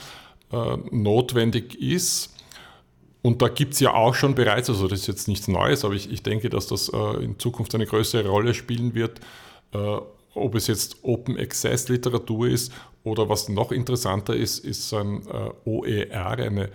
[0.53, 2.35] äh, notwendig ist.
[3.22, 5.94] Und da gibt es ja auch schon bereits, also das ist jetzt nichts Neues, aber
[5.94, 9.20] ich, ich denke, dass das äh, in Zukunft eine größere Rolle spielen wird,
[9.72, 9.98] äh,
[10.35, 12.72] ob es jetzt Open Access Literatur ist
[13.09, 16.71] oder was noch interessanter ist, ist ein äh, OER, eine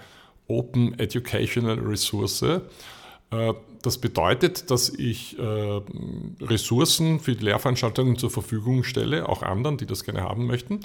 [0.48, 2.42] Open Educational Resource.
[2.42, 5.82] Äh, das bedeutet, dass ich äh,
[6.42, 10.80] Ressourcen für die Lehrveranstaltungen zur Verfügung stelle, auch anderen, die das gerne haben möchten.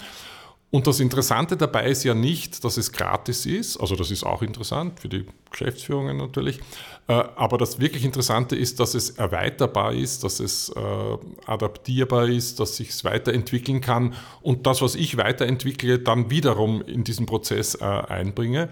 [0.71, 4.43] Und das Interessante dabei ist ja nicht, dass es gratis ist, also das ist auch
[4.43, 6.61] interessant für die Geschäftsführungen natürlich,
[7.07, 12.61] äh, aber das wirklich Interessante ist, dass es erweiterbar ist, dass es äh, adaptierbar ist,
[12.61, 17.77] dass sich es weiterentwickeln kann und das, was ich weiterentwickle, dann wiederum in diesen Prozess
[17.77, 18.69] äh, einbringe.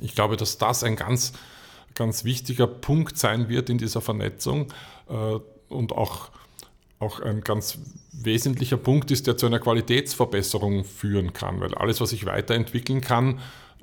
[0.00, 1.32] Ich glaube, dass das ein ganz,
[1.94, 4.72] ganz wichtiger Punkt sein wird in dieser Vernetzung
[5.68, 6.30] und auch
[6.98, 7.78] auch ein ganz
[8.12, 13.38] wesentlicher Punkt ist, der zu einer Qualitätsverbesserung führen kann, weil alles, was ich weiterentwickeln kann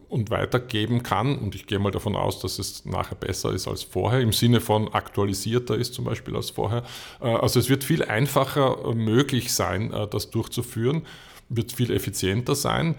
[0.09, 1.37] und weitergeben kann.
[1.37, 4.59] Und ich gehe mal davon aus, dass es nachher besser ist als vorher, im Sinne
[4.59, 6.83] von aktualisierter ist zum Beispiel als vorher.
[7.21, 11.03] Äh, also es wird viel einfacher möglich sein, das durchzuführen,
[11.49, 12.95] wird viel effizienter sein.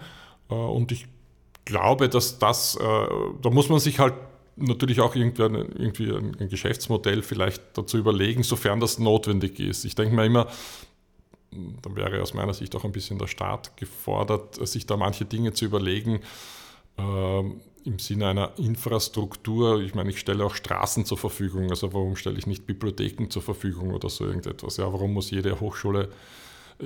[0.47, 1.07] Und ich
[1.65, 4.13] glaube, dass das, da muss man sich halt
[4.57, 9.85] natürlich auch irgendwie, ein, irgendwie ein Geschäftsmodell vielleicht dazu überlegen, sofern das notwendig ist.
[9.85, 10.47] Ich denke mir immer,
[11.81, 15.53] da wäre aus meiner Sicht auch ein bisschen der Staat gefordert, sich da manche Dinge
[15.53, 16.19] zu überlegen
[16.97, 19.81] äh, im Sinne einer Infrastruktur.
[19.81, 23.41] Ich meine, ich stelle auch Straßen zur Verfügung, also warum stelle ich nicht Bibliotheken zur
[23.41, 24.77] Verfügung oder so irgendetwas?
[24.77, 26.09] Ja, warum muss jede Hochschule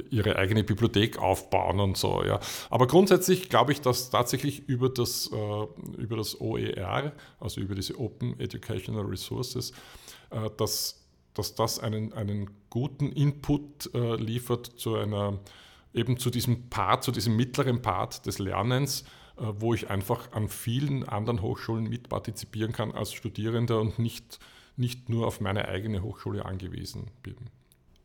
[0.10, 2.24] ihre eigene Bibliothek aufbauen und so.
[2.24, 2.40] Ja.
[2.70, 8.00] Aber grundsätzlich glaube ich, dass tatsächlich über das, äh, über das OER, also über diese
[8.00, 9.72] Open Educational Resources,
[10.30, 15.40] äh, dass, dass das einen, einen guten Input äh, liefert zu einer,
[15.94, 19.04] eben zu diesem Part, zu diesem mittleren Part des Lernens,
[19.38, 24.40] äh, wo ich einfach an vielen anderen Hochschulen mitpartizipieren kann als Studierender und nicht,
[24.78, 27.36] nicht nur auf meine eigene Hochschule angewiesen bin.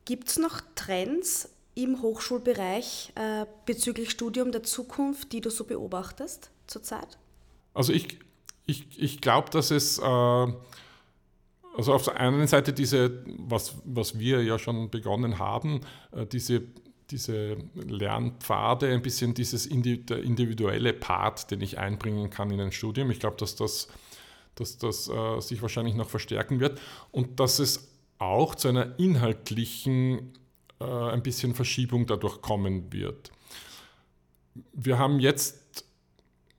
[0.04, 6.50] Gibt es noch Trends im Hochschulbereich äh, bezüglich Studium der Zukunft, die du so beobachtest
[6.66, 7.18] zurzeit?
[7.74, 8.18] Also ich,
[8.64, 14.42] ich, ich glaube, dass es, äh, also auf der einen Seite diese, was, was wir
[14.42, 16.62] ja schon begonnen haben, äh, diese,
[17.10, 23.10] diese Lernpfade, ein bisschen dieses individuelle Part, den ich einbringen kann in ein Studium.
[23.10, 23.88] Ich glaube, dass das,
[24.54, 26.80] dass das äh, sich wahrscheinlich noch verstärken wird
[27.12, 30.32] und dass es auch zu einer inhaltlichen
[30.80, 33.30] äh, ein bisschen Verschiebung dadurch kommen wird.
[34.72, 35.84] Wir haben jetzt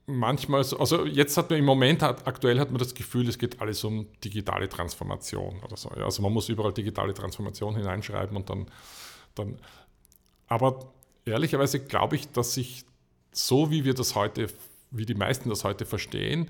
[0.08, 3.62] manchmal, so, also jetzt hat man im Moment, aktuell hat man das Gefühl, es geht
[3.62, 5.90] alles um digitale Transformation oder so.
[5.90, 8.68] Also man muss überall digitale Transformation hineinschreiben und dann,
[9.36, 9.60] dann
[10.48, 10.94] aber
[11.26, 12.86] ehrlicherweise glaube ich, dass sich
[13.32, 14.48] so wie wir das heute,
[14.92, 16.50] wie die meisten das heute verstehen,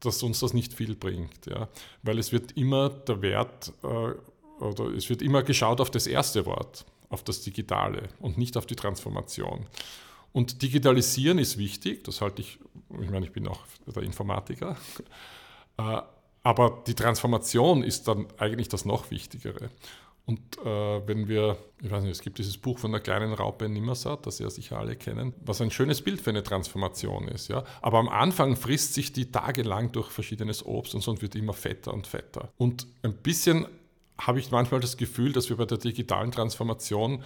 [0.00, 1.46] dass uns das nicht viel bringt.
[1.46, 1.68] Ja?
[2.02, 6.46] Weil es wird immer der Wert äh, oder es wird immer geschaut auf das erste
[6.46, 9.66] Wort auf das Digitale und nicht auf die Transformation.
[10.32, 12.58] Und digitalisieren ist wichtig, das halte ich,
[13.00, 14.76] ich meine, ich bin auch der Informatiker,
[15.78, 16.02] äh,
[16.42, 19.70] aber die Transformation ist dann eigentlich das noch Wichtigere.
[20.26, 23.68] Und äh, wenn wir, ich weiß nicht, es gibt dieses Buch von der kleinen Raupe
[23.68, 27.48] Nimmersatt, das ja sicher alle kennen, was ein schönes Bild für eine Transformation ist.
[27.48, 27.64] Ja?
[27.82, 31.52] Aber am Anfang frisst sich die tagelang durch verschiedenes Obst und so und wird immer
[31.52, 32.50] fetter und fetter.
[32.56, 33.66] Und ein bisschen
[34.18, 37.22] habe ich manchmal das Gefühl, dass wir bei der digitalen Transformation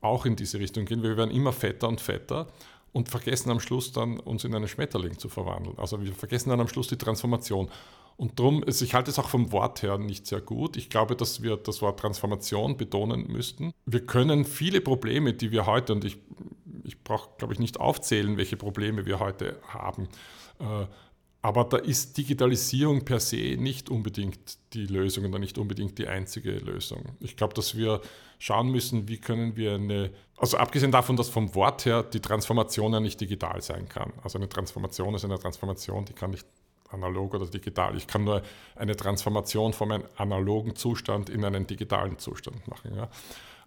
[0.00, 1.02] auch in diese Richtung gehen.
[1.02, 2.48] Wir werden immer fetter und fetter
[2.92, 5.78] und vergessen am Schluss dann, uns in einen Schmetterling zu verwandeln.
[5.78, 7.68] Also wir vergessen dann am Schluss die Transformation.
[8.16, 10.76] Und darum, ich halte es auch vom Wort her nicht sehr gut.
[10.76, 13.72] Ich glaube, dass wir das Wort Transformation betonen müssten.
[13.86, 16.18] Wir können viele Probleme, die wir heute, und ich,
[16.82, 20.08] ich brauche, glaube ich, nicht aufzählen, welche Probleme wir heute haben,
[20.58, 20.86] äh,
[21.48, 26.50] aber da ist Digitalisierung per se nicht unbedingt die Lösung oder nicht unbedingt die einzige
[26.52, 27.02] Lösung.
[27.20, 28.02] Ich glaube, dass wir
[28.38, 32.92] schauen müssen, wie können wir eine, also abgesehen davon, dass vom Wort her die Transformation
[32.92, 34.12] ja nicht digital sein kann.
[34.22, 36.46] Also eine Transformation ist eine Transformation, die kann nicht
[36.90, 37.96] analog oder digital.
[37.96, 38.42] Ich kann nur
[38.76, 42.94] eine Transformation von einem analogen Zustand in einen digitalen Zustand machen.
[42.94, 43.08] Ja.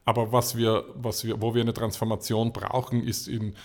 [0.06, 3.56] Aber was wir, was wir, wo wir eine Transformation brauchen, ist in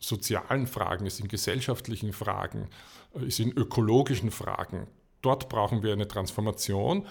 [0.00, 2.68] sozialen Fragen, ist in gesellschaftlichen Fragen,
[3.14, 4.86] ist in ökologischen Fragen.
[5.20, 7.06] Dort brauchen wir eine Transformation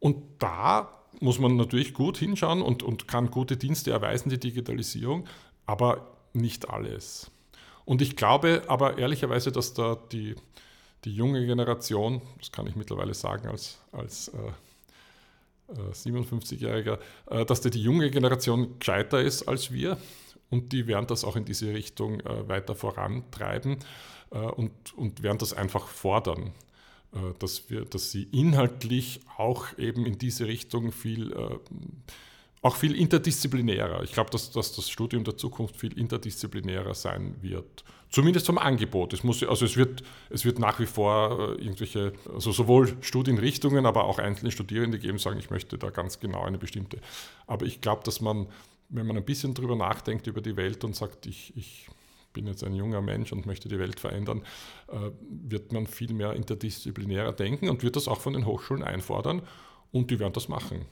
[0.00, 0.90] und da
[1.20, 5.26] muss man natürlich gut hinschauen und, und kann gute Dienste erweisen, die Digitalisierung,
[5.66, 7.30] aber nicht alles.
[7.84, 10.34] Und ich glaube aber ehrlicherweise, dass da die,
[11.04, 16.98] die junge Generation, das kann ich mittlerweile sagen als, als äh, äh, 57-Jähriger,
[17.30, 19.98] äh, dass da die junge Generation gescheiter ist als wir
[20.50, 23.78] und die werden das auch in diese Richtung äh, weiter vorantreiben äh,
[24.38, 26.52] und, und werden das einfach fordern,
[27.14, 31.58] äh, dass, wir, dass sie inhaltlich auch eben in diese Richtung viel, äh,
[32.62, 37.84] auch viel interdisziplinärer, ich glaube, dass, dass das Studium der Zukunft viel interdisziplinärer sein wird.
[38.10, 39.12] Zumindest vom Angebot.
[39.12, 44.04] Es, muss, also es, wird, es wird nach wie vor irgendwelche, also sowohl Studienrichtungen, aber
[44.04, 46.98] auch einzelne Studierende geben, sagen, ich möchte da ganz genau eine bestimmte.
[47.48, 48.46] Aber ich glaube, dass man,
[48.88, 51.88] wenn man ein bisschen drüber nachdenkt über die Welt und sagt, ich, ich
[52.34, 54.42] bin jetzt ein junger Mensch und möchte die Welt verändern,
[54.88, 59.40] äh, wird man viel mehr interdisziplinärer denken und wird das auch von den Hochschulen einfordern
[59.90, 60.84] und die werden das machen.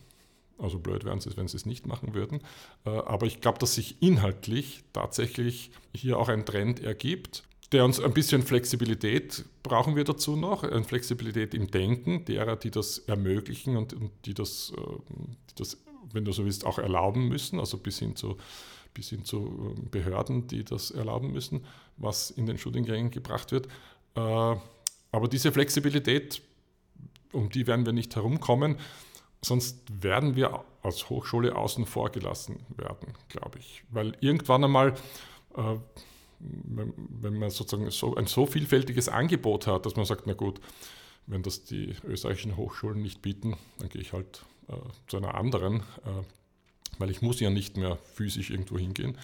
[0.58, 2.40] Also blöd wären sie, wenn sie es nicht machen würden.
[2.86, 7.98] Äh, aber ich glaube, dass sich inhaltlich tatsächlich hier auch ein Trend ergibt, der uns
[8.00, 13.76] ein bisschen Flexibilität brauchen wir dazu noch, eine Flexibilität im Denken derer, die das ermöglichen
[13.76, 14.80] und, die, das, äh,
[15.50, 15.78] die das,
[16.12, 18.36] wenn du so willst, auch erlauben müssen, also bis hin zu
[18.94, 21.64] bis hin zu ähm, Behörden, die das erlauben müssen,
[21.96, 23.66] was in den Studiengängen gebracht wird.
[24.14, 26.42] Äh, aber diese Flexibilität,
[27.32, 28.76] um die werden wir nicht herumkommen,
[29.42, 33.84] sonst werden wir als Hochschule außen vor gelassen werden, glaube ich.
[33.90, 34.94] Weil irgendwann einmal,
[35.56, 35.76] äh,
[36.38, 40.60] wenn, man sozusagen so, ein so vielfältiges Angebot hat, dass man sagt, na gut,
[41.26, 44.74] wenn das die österreichischen Hochschulen nicht bieten, dann gehe ich halt äh,
[45.06, 46.22] zu einer anderen, äh,
[46.98, 49.16] weil ich muss ja nicht mehr physisch irgendwo hingehen.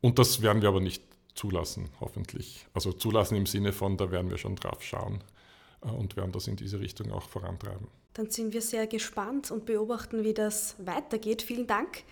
[0.00, 1.02] Und das werden wir aber nicht
[1.34, 2.66] zulassen, hoffentlich.
[2.74, 5.22] Also zulassen im Sinne von, da werden wir schon drauf schauen
[5.82, 7.88] äh, und werden das in diese Richtung auch vorantreiben.
[8.14, 11.42] Dann sind wir sehr gespannt und beobachten, wie das weitergeht.
[11.42, 12.04] Vielen Dank.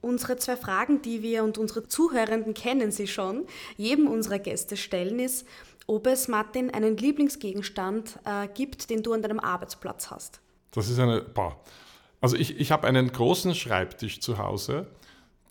[0.00, 5.18] Unsere zwei Fragen, die wir und unsere Zuhörenden kennen Sie schon, jedem unserer Gäste stellen,
[5.18, 5.44] ist,
[5.88, 10.40] ob es, Martin, einen Lieblingsgegenstand äh, gibt, den du an deinem Arbeitsplatz hast.
[10.70, 11.58] Das ist eine, boah.
[12.20, 14.86] Also ich, ich habe einen großen Schreibtisch zu Hause,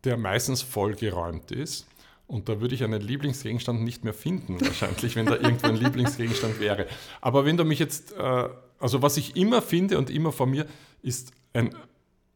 [0.04, 1.88] der meistens vollgeräumt ist.
[2.28, 6.60] Und da würde ich einen Lieblingsgegenstand nicht mehr finden, wahrscheinlich, wenn da irgendwo ein Lieblingsgegenstand
[6.60, 6.88] wäre.
[7.22, 8.50] Aber wenn du mich jetzt, äh,
[8.80, 10.66] also was ich immer finde und immer von mir,
[11.02, 11.74] ist ein,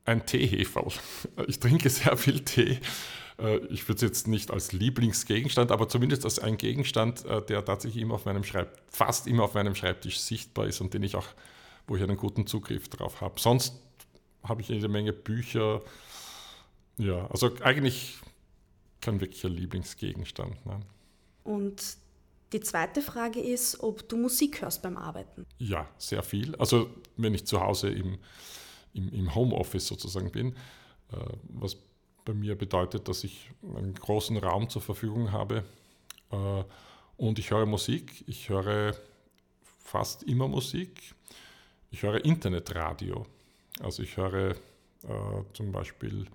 [0.06, 0.92] ein Teeheferl.
[1.48, 2.80] Ich trinke sehr viel Tee.
[3.38, 7.66] Äh, ich würde es jetzt nicht als Lieblingsgegenstand, aber zumindest als ein Gegenstand, äh, der
[7.66, 11.18] tatsächlich immer auf meinem Schreib fast immer auf meinem Schreibtisch sichtbar ist und den ich
[11.18, 11.28] auch,
[11.88, 13.40] wo ich einen guten Zugriff drauf habe.
[13.40, 13.76] Sonst
[14.44, 15.82] habe ich jede Menge Bücher.
[16.98, 18.18] Ja, also eigentlich
[19.00, 20.66] kein wirklicher Lieblingsgegenstand.
[20.66, 20.80] Ne?
[21.44, 21.98] Und
[22.54, 25.46] die zweite Frage ist, ob du Musik hörst beim Arbeiten.
[25.58, 26.56] Ja, sehr viel.
[26.58, 28.20] Also wenn ich zu Hause im,
[28.94, 30.54] im, im Homeoffice sozusagen bin,
[31.12, 31.18] äh,
[31.50, 31.78] was
[32.26, 35.64] bei mir bedeutet, dass ich einen großen Raum zur Verfügung habe
[36.32, 36.64] äh,
[37.18, 38.24] und ich höre Musik.
[38.28, 38.96] Ich höre
[39.84, 41.16] fast immer Musik.
[41.90, 43.26] Ich höre Internetradio.
[43.80, 44.56] Also ich höre äh,
[45.54, 46.28] zum Beispiel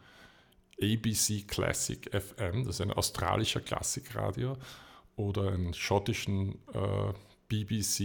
[0.81, 4.57] ABC Classic FM, das ist ein australischer Klassikradio,
[5.17, 7.13] oder einen schottischen äh,
[7.49, 8.01] BBC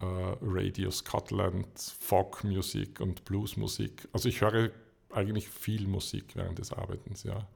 [0.00, 0.04] äh,
[0.42, 1.66] Radio Scotland,
[2.00, 4.08] Folk Music und Blues Musik.
[4.12, 4.70] Also ich höre
[5.10, 7.46] eigentlich viel Musik während des Arbeitens, ja.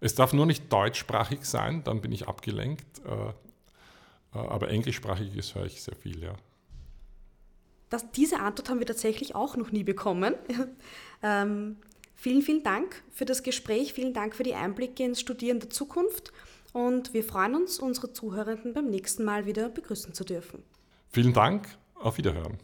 [0.00, 3.32] Es darf nur nicht deutschsprachig sein, dann bin ich abgelenkt, äh, äh
[4.32, 6.34] aber englischsprachiges höre ich sehr viel, ja.
[7.90, 10.34] Das, diese Antwort haben wir tatsächlich auch noch nie bekommen.
[11.22, 11.76] ähm,
[12.20, 16.32] Vielen, vielen Dank für das Gespräch, vielen Dank für die Einblicke ins Studieren der Zukunft
[16.72, 20.64] und wir freuen uns, unsere Zuhörenden beim nächsten Mal wieder begrüßen zu dürfen.
[21.12, 22.58] Vielen Dank, auf Wiederhören.